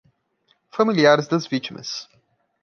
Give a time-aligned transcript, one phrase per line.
[0.71, 2.09] Familiares das vítimas